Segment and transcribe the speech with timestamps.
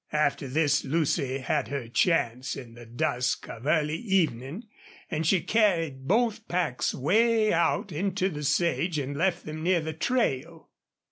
[0.13, 4.63] After this Lucy had her chance in the dusk of early evening,
[5.11, 9.93] and she carried both packs way out into the sage and left them near the
[9.93, 10.69] trail.